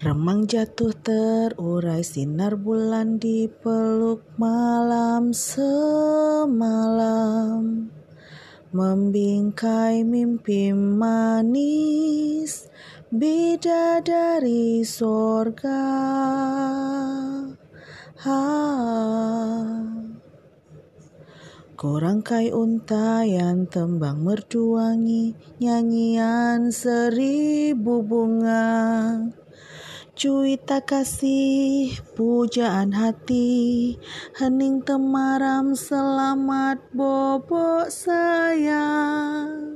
Remang 0.00 0.48
jatuh 0.48 0.96
terurai 0.96 2.00
sinar 2.00 2.56
bulan 2.56 3.20
di 3.20 3.44
peluk 3.44 4.24
malam 4.40 5.36
semalam 5.36 6.64
Membingkai 8.72 10.00
mimpi 10.08 10.72
manis 10.72 12.64
bidadari 13.12 14.80
sorga 14.88 15.84
ha. 18.24 18.49
Korangkai 21.80 22.52
untayan 22.52 23.64
tembang 23.64 24.20
merduangi 24.20 25.32
nyanyian 25.64 26.68
seribu 26.68 28.04
bunga 28.04 29.16
Cuita 30.12 30.84
kasih, 30.84 31.96
pujaan 32.12 32.92
hati, 32.92 33.96
hening 34.36 34.84
temaram 34.84 35.72
selamat 35.72 36.84
bobok 36.92 37.88
sayang. 37.88 39.69